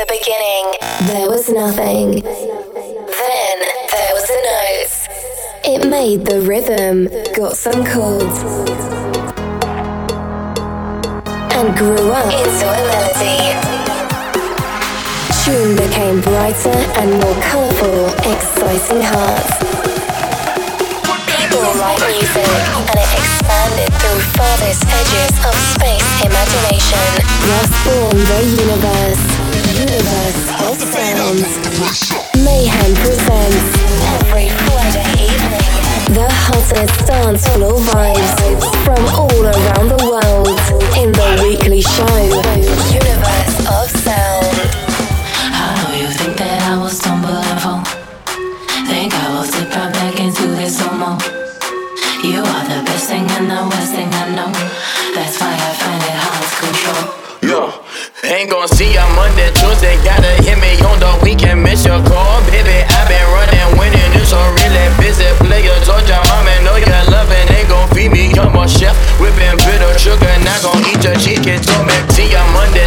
[0.00, 0.64] the beginning,
[1.12, 2.24] there was nothing.
[2.24, 3.56] Then
[3.92, 4.96] there was a note.
[5.60, 7.04] It made the rhythm,
[7.36, 8.40] got some chords,
[11.52, 13.52] and grew up into a melody.
[15.44, 19.52] Tune became brighter and more colourful, exciting hearts.
[21.28, 22.48] People write music,
[22.88, 27.08] and it expanded through farthest edges of space imagination.
[27.44, 29.39] Thus born the universe.
[32.44, 33.78] Mayhem presents
[34.20, 36.14] every Friday evening.
[36.14, 40.58] The hottest dance floor vibes from all around the world
[40.98, 42.18] in the weekly show,
[42.92, 43.59] Universe
[58.30, 59.98] ain't gonna see ya Monday, Tuesday.
[60.06, 62.86] Gotta hit me on the weekend, miss your call, baby.
[62.86, 65.74] i been running, winning, it's a really busy player.
[65.82, 68.30] Told your mama, know you're loving, ain't gon' feed me.
[68.38, 71.58] I'm a chef, whipping bitter sugar, not gon' eat your chicken.
[71.58, 72.86] Told me, see ya Monday,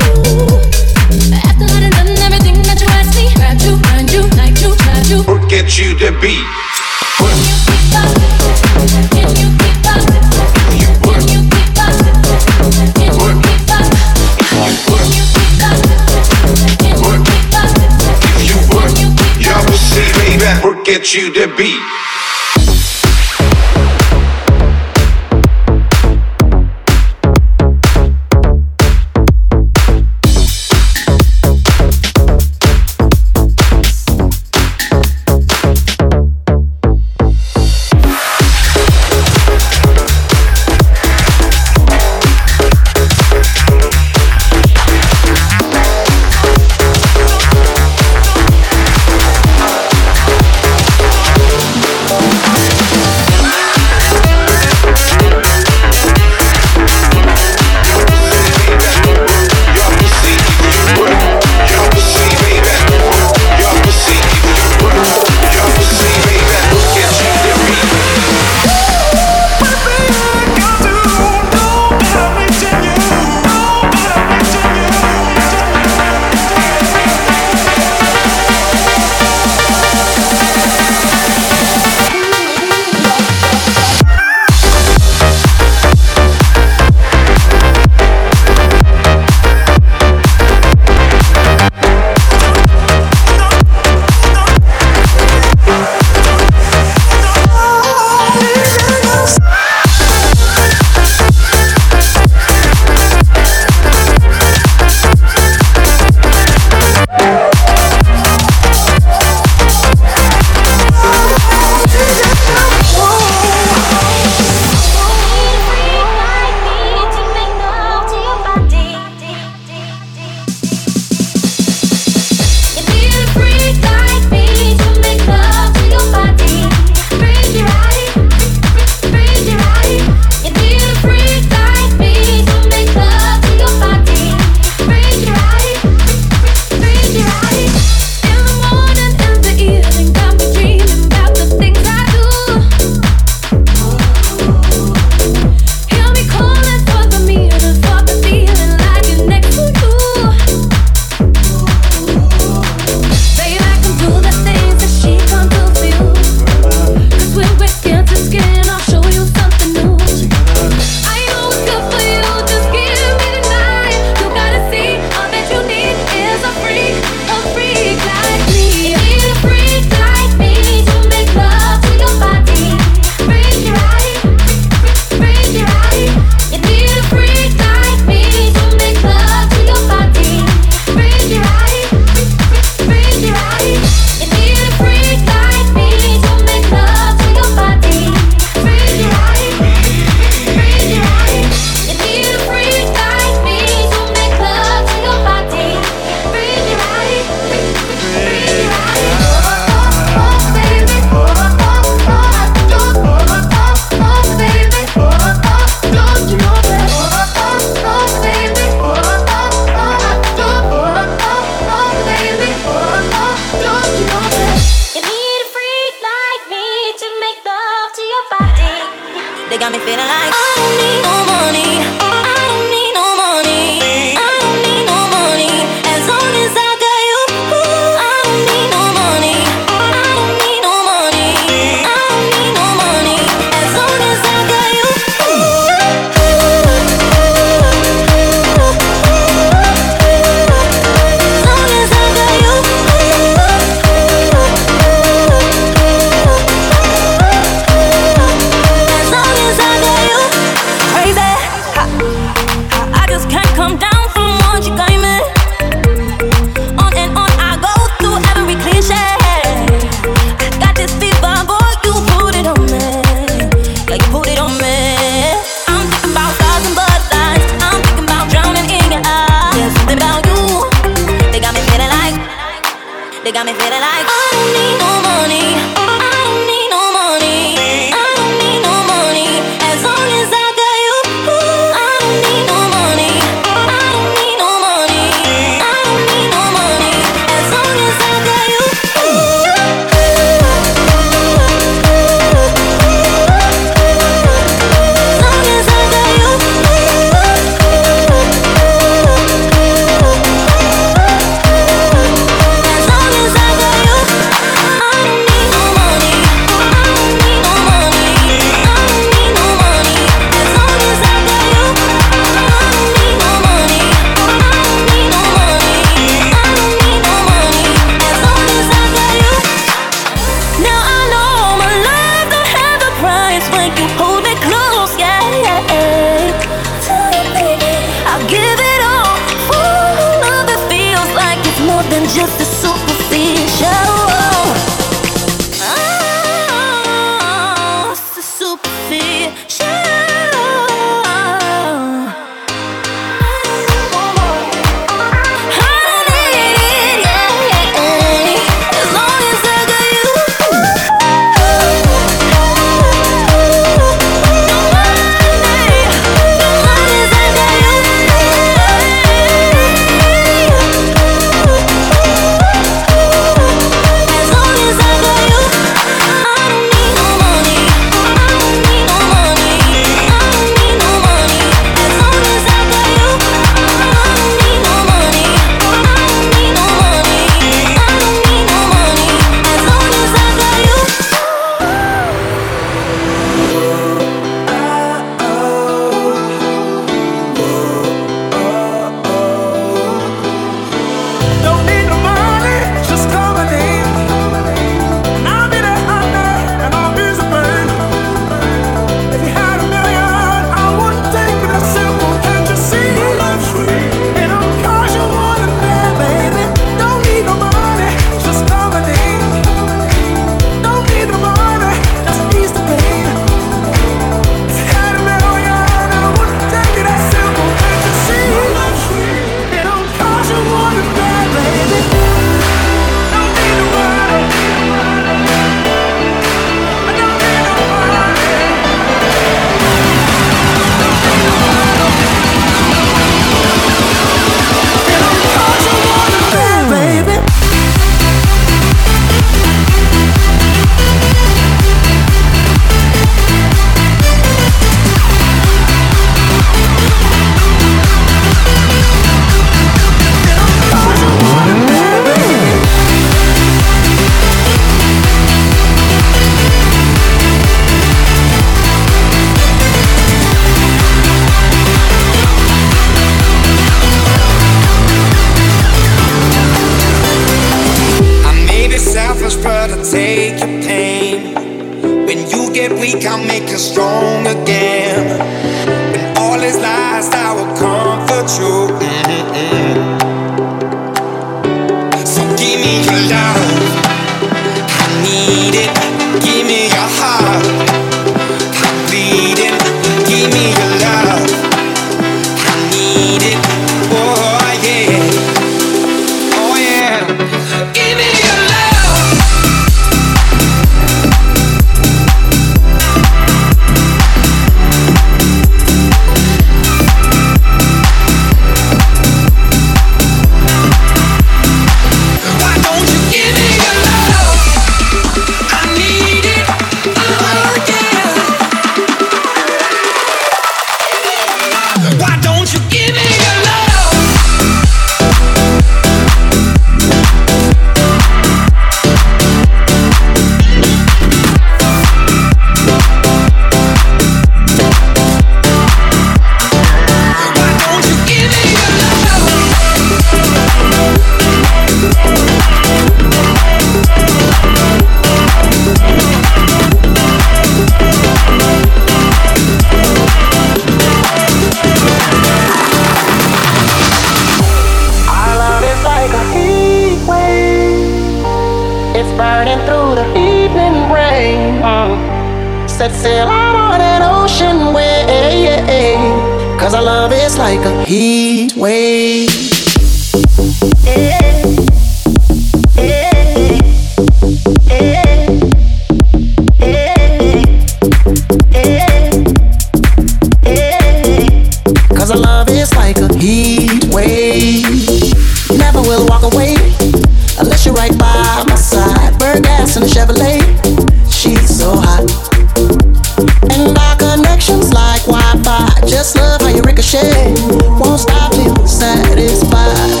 [597.80, 600.00] won't stop till satisfied.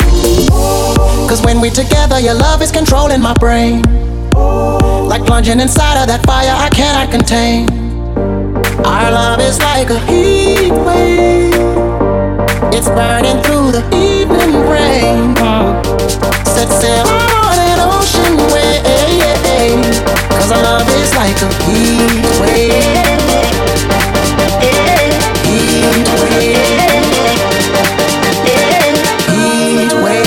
[1.28, 3.82] Cause when we together, your love is controlling my brain.
[5.08, 7.68] Like plunging inside of that fire I cannot contain.
[8.84, 11.54] Our love is like a heat wave.
[12.74, 15.34] It's burning through the evening rain.
[16.44, 18.84] Set sail on an ocean wave.
[20.30, 23.04] Cause our love is like a heat wave
[25.54, 27.44] heat wave.
[29.28, 30.23] Heat wave.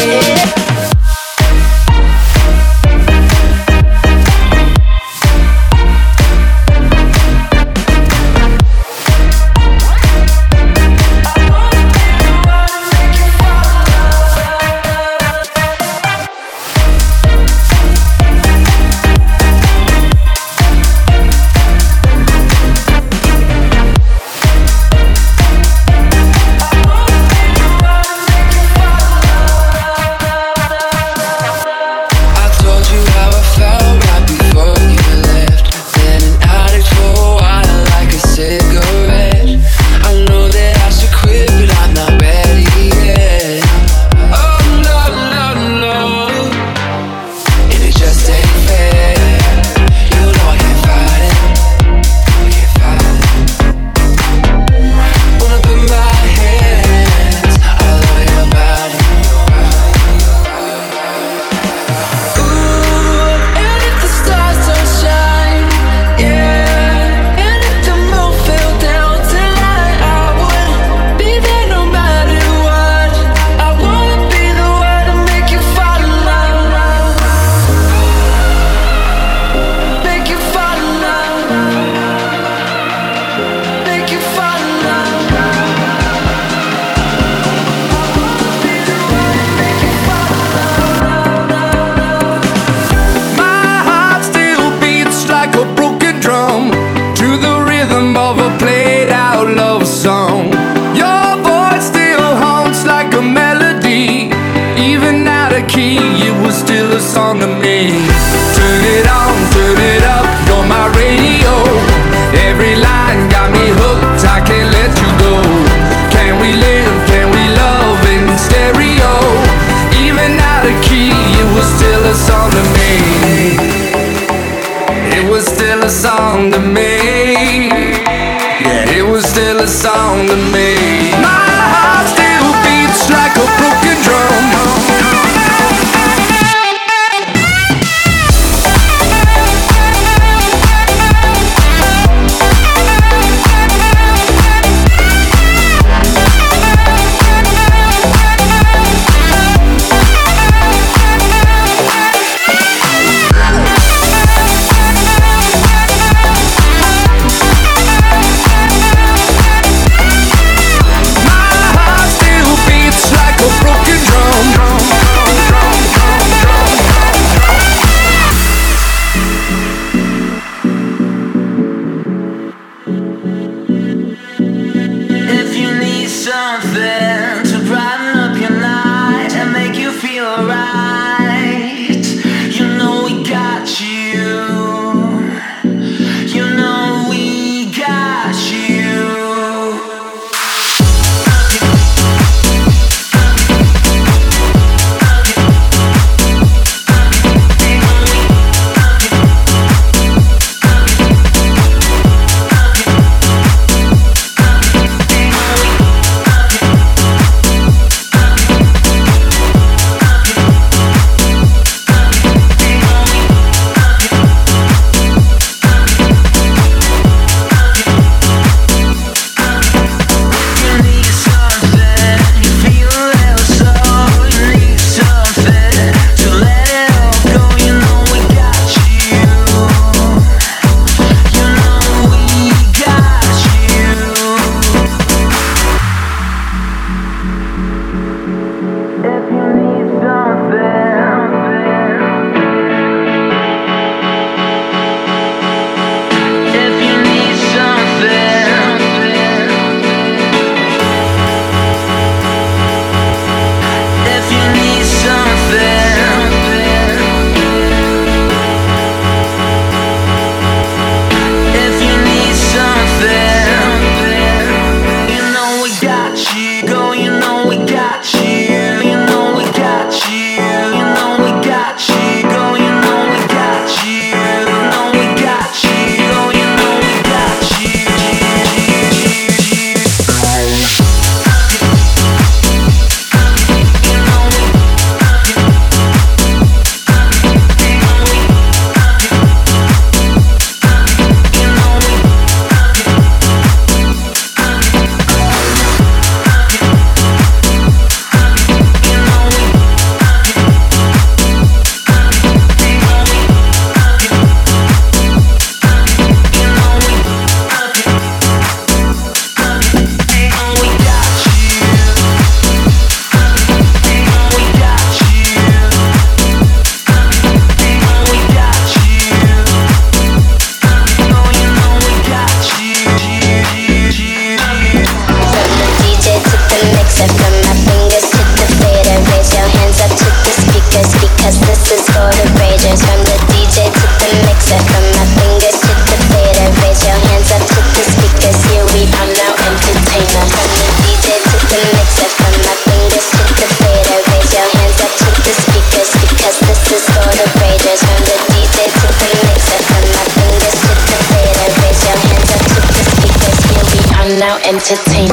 [354.58, 355.07] Entertain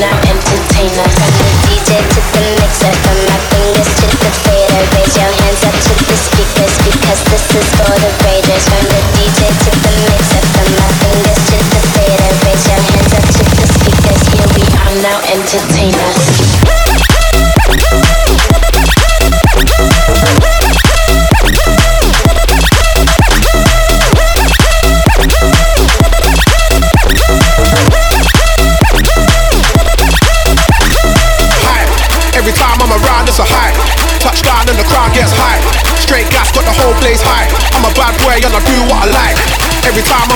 [0.00, 2.88] I'm entertainer the DJ to the mixer
[3.28, 7.68] my fingers to the fader Raise your hands up to the speakers Because this is
[7.76, 8.89] for the raiders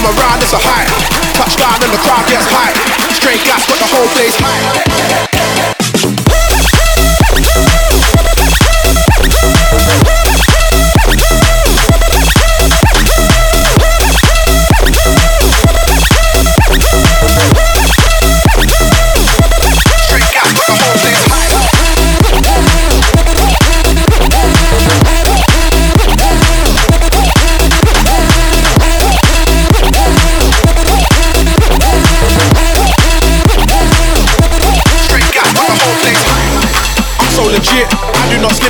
[0.05, 0.93] Come around, it's a hype.
[1.33, 2.77] Touchdown and the crowd gets hype.
[3.17, 5.24] Straight gas, got the whole place hype.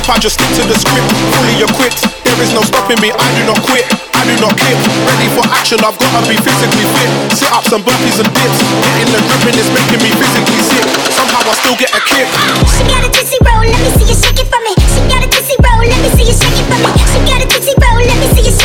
[0.05, 1.09] I just stick to the script.
[1.33, 3.09] Fully equipped, there is no stopping me.
[3.09, 4.77] I do not quit, I do not quit.
[5.01, 7.09] Ready for action, I've gotta be physically fit.
[7.33, 8.59] Sit ups and burpees and dips.
[8.85, 10.85] Getting the grip and it's making me physically sick.
[11.09, 12.29] Somehow I still get a kick.
[12.77, 14.73] She got a dizzy roll, let me see you shake it for me.
[14.93, 16.89] She got a dizzy roll, let me see you shake it for me.
[17.09, 18.64] She got a dizzy roll, let me see you shake it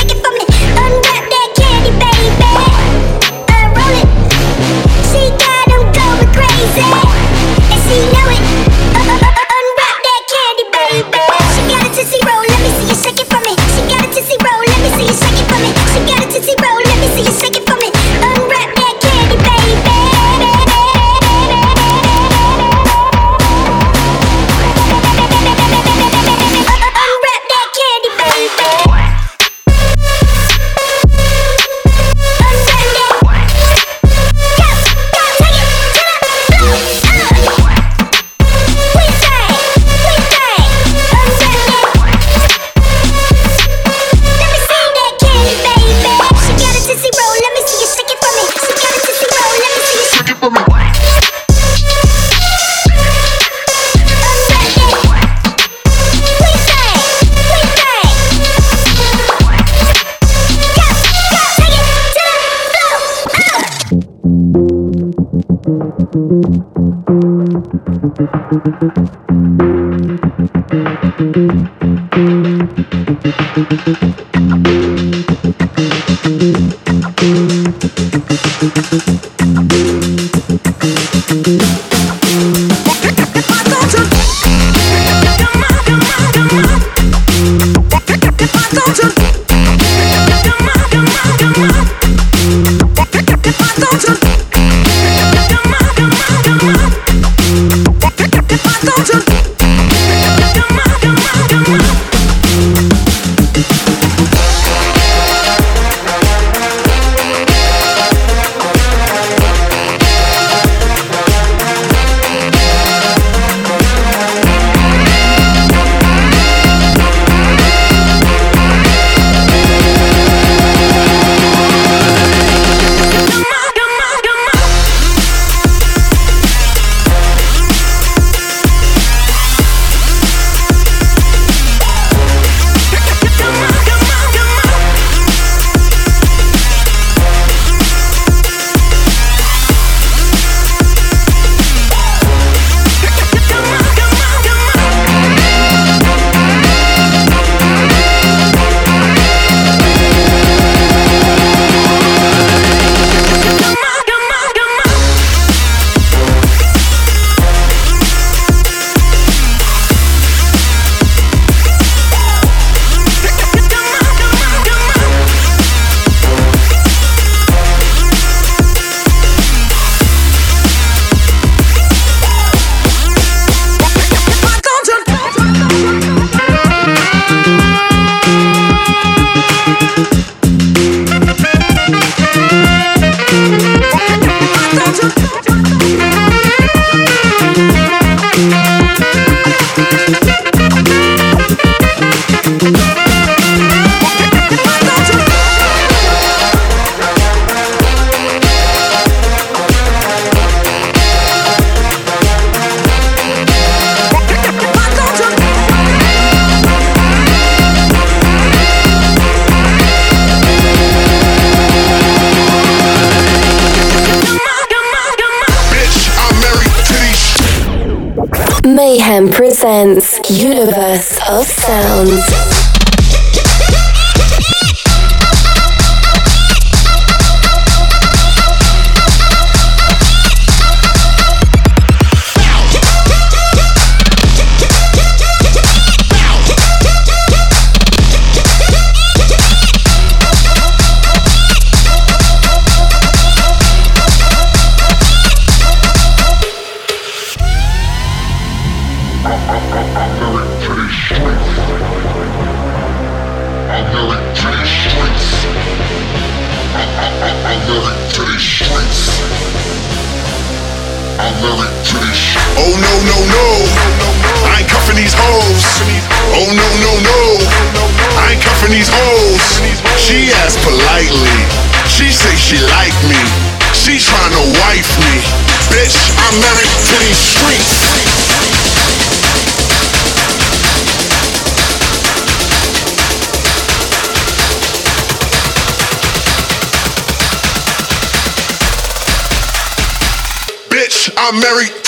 [291.33, 291.80] I'm married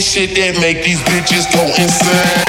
[0.00, 2.47] shit that make these bitches go insane.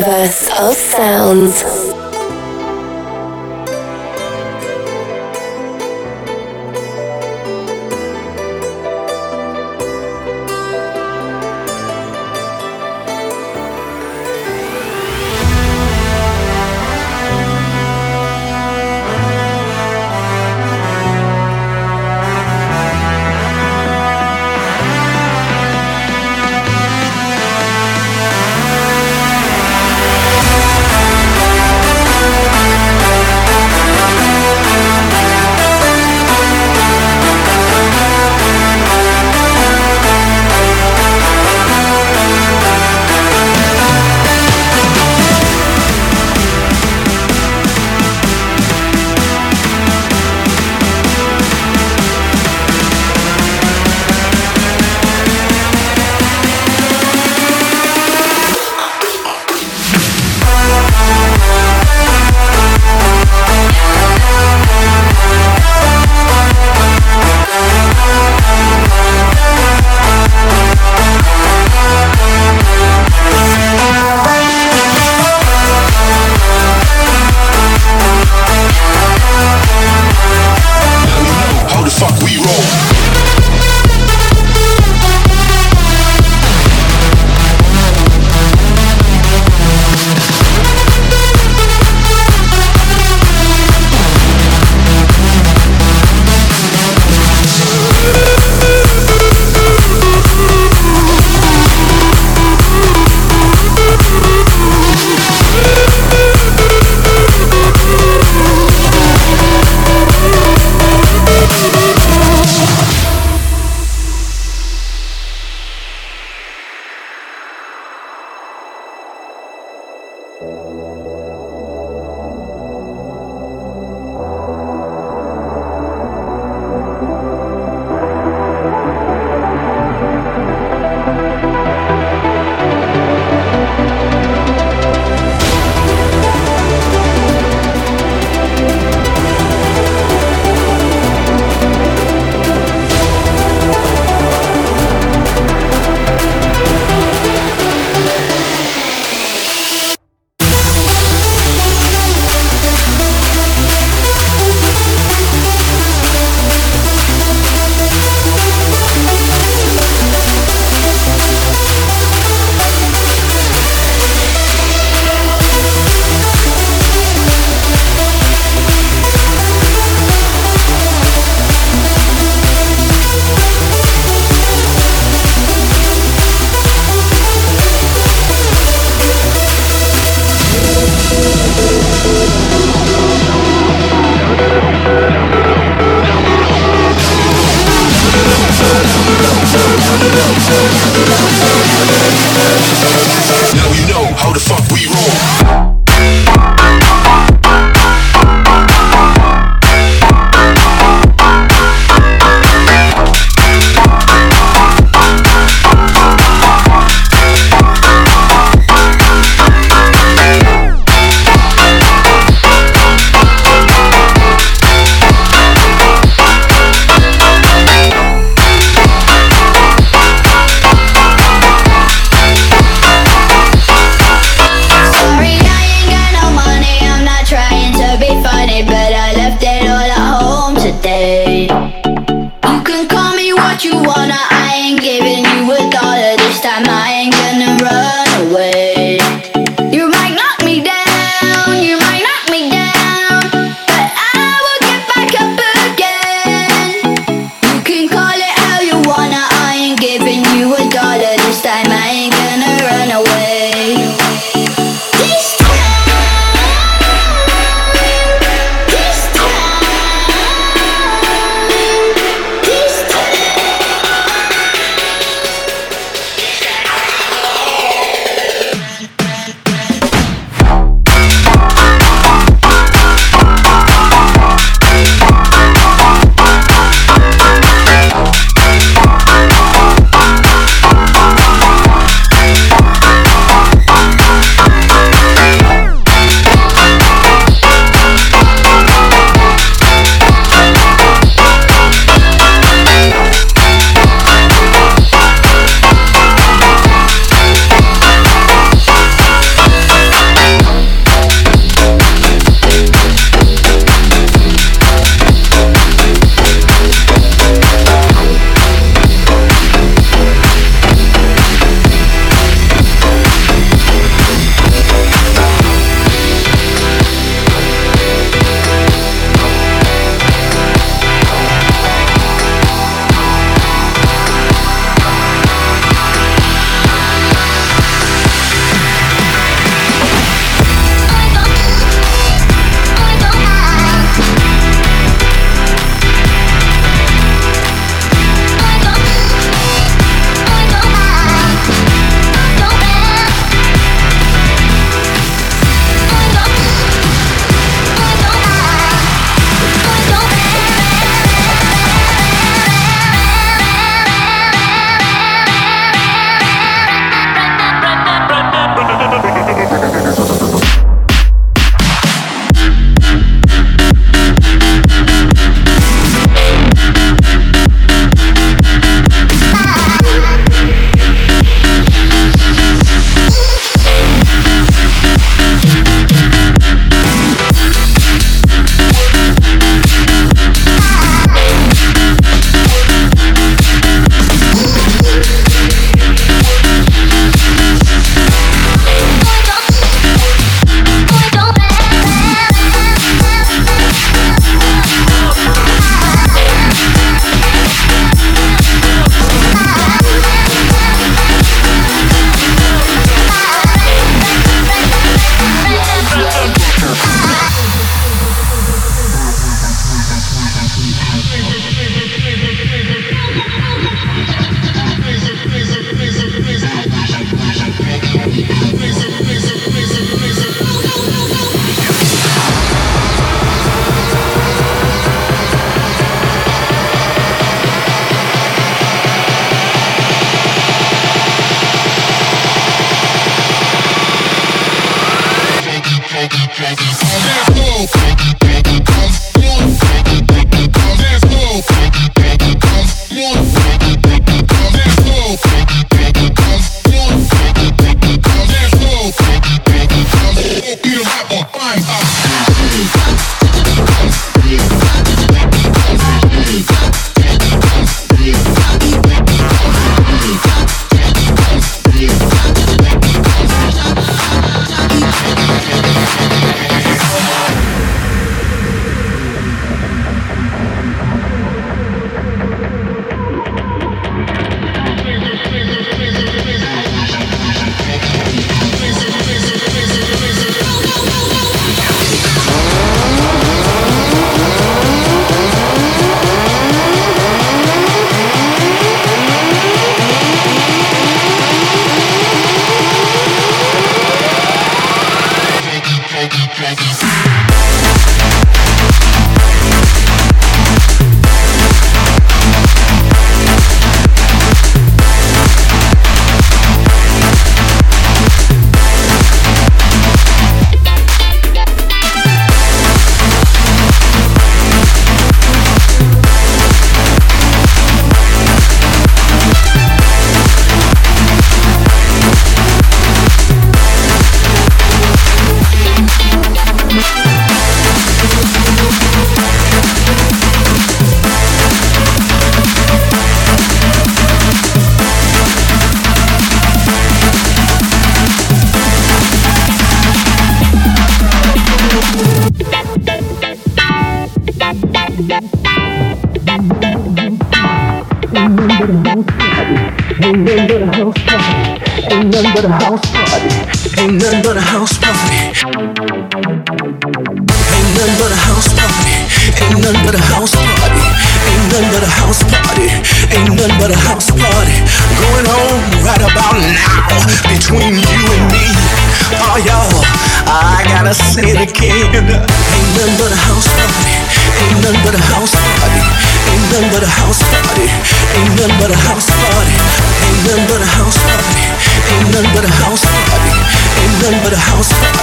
[0.00, 1.69] Universe of Sounds.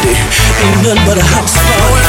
[0.07, 1.57] Ain't nothing but a house.
[1.57, 2.06] party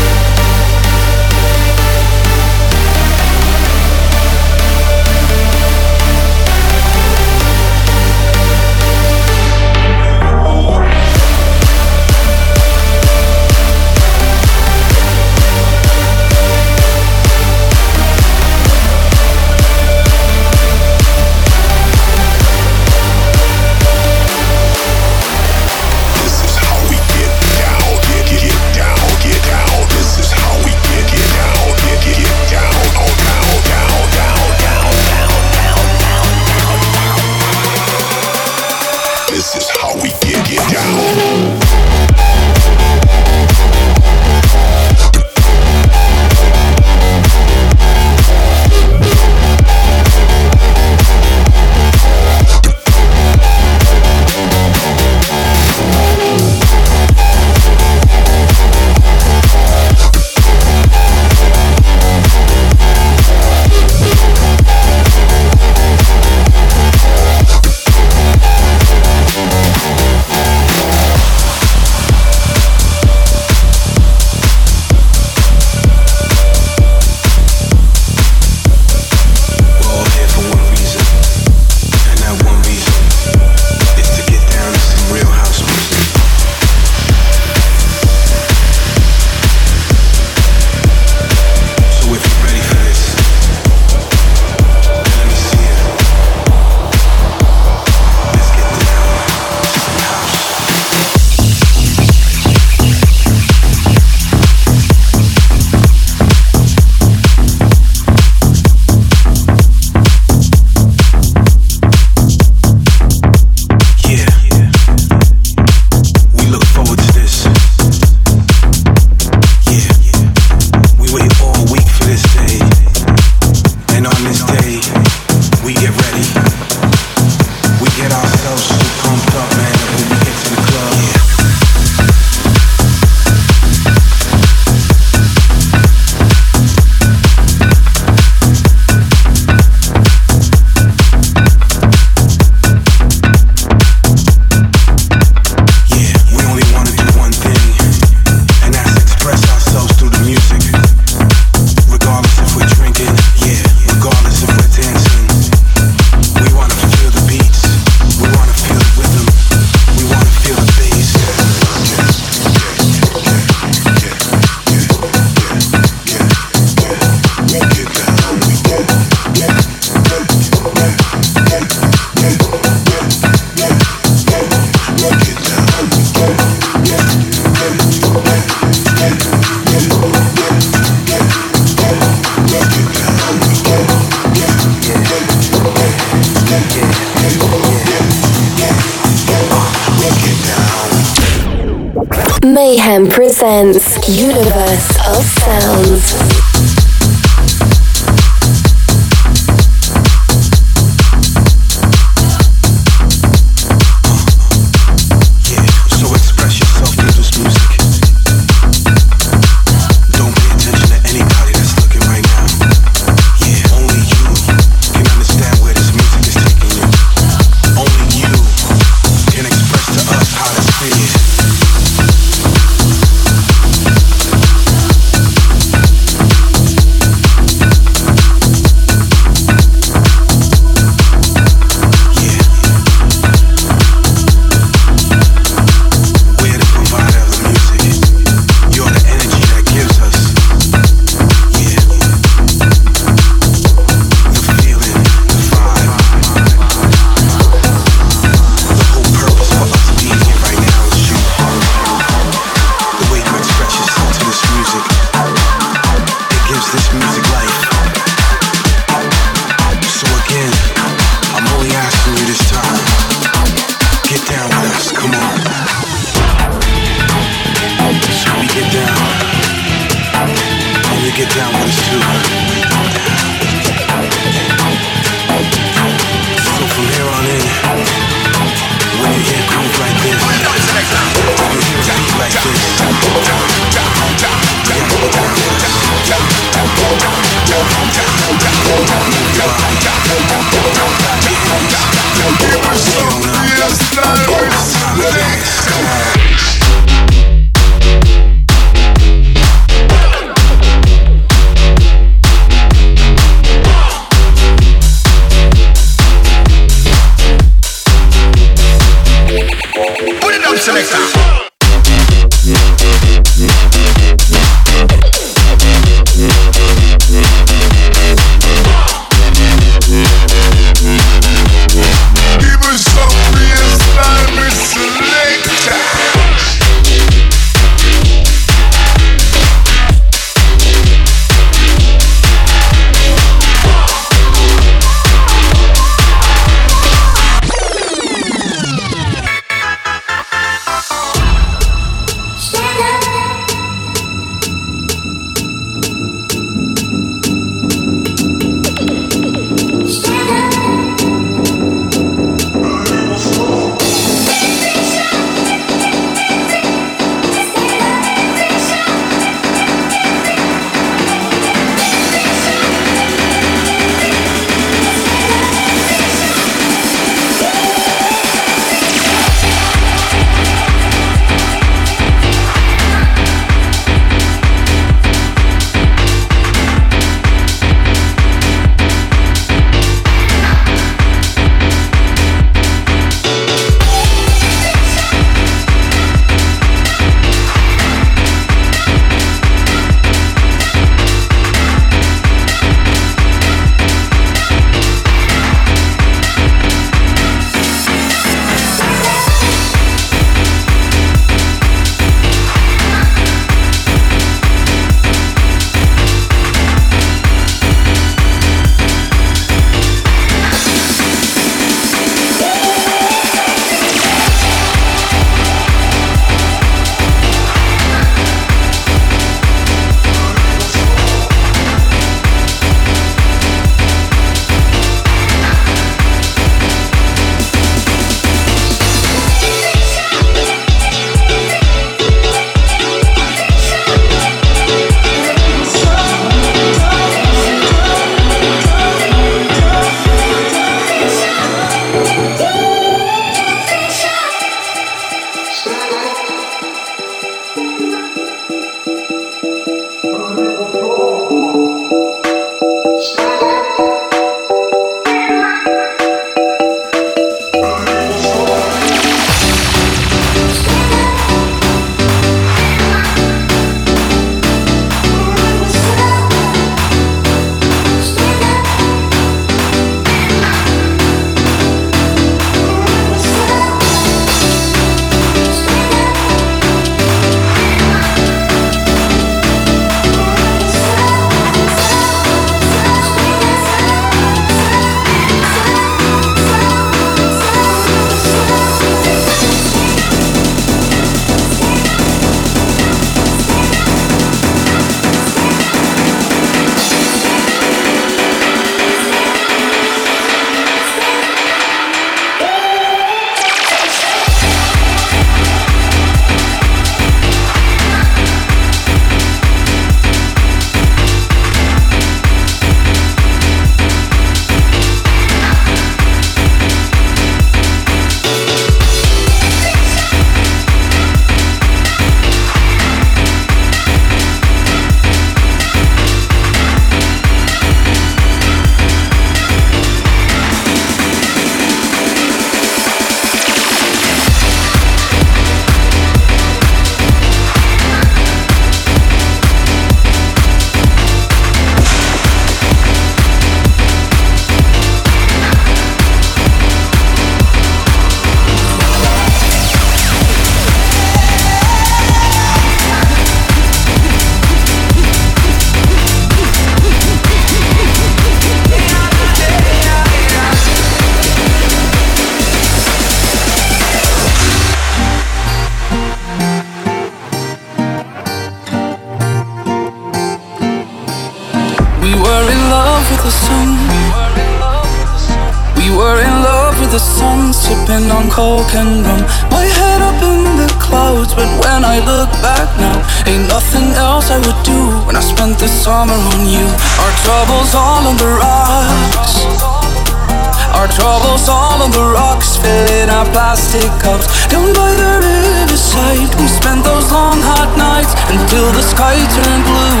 [598.86, 600.00] sky turned blue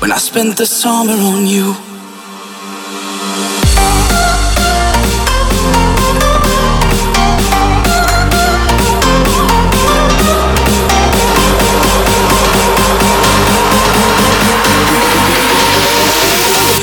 [0.00, 1.74] when I spent the summer on you.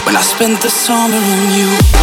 [0.06, 2.03] When I spent the summer on you